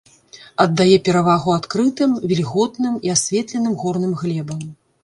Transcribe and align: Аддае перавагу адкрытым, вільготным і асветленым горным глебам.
Аддае 0.63 0.95
перавагу 1.09 1.53
адкрытым, 1.59 2.17
вільготным 2.33 2.93
і 3.11 3.17
асветленым 3.19 3.73
горным 3.85 4.21
глебам. 4.25 4.69